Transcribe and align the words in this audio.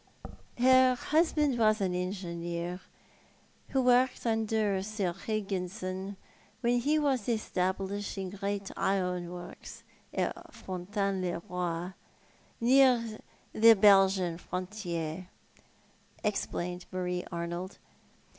"Her 0.57 0.95
husband 0.95 1.59
was 1.59 1.79
an 1.79 1.93
engineer, 1.93 2.79
who 3.67 3.83
worked 3.83 4.23
nnder 4.23 4.83
Sir 4.83 5.13
Higginson 5.13 6.17
when 6.61 6.79
he 6.79 6.97
was 6.97 7.29
establishing 7.29 8.31
great 8.31 8.71
ironworks 8.75 9.83
at 10.11 10.55
Fon 10.55 10.87
taine 10.87 11.21
le 11.21 11.39
roi, 11.47 11.93
near 12.59 13.19
the 13.53 13.75
Belgian 13.75 14.39
frontier," 14.39 15.27
explained 16.23 16.87
I\Iarie 16.91 17.27
Arnold. 17.31 17.77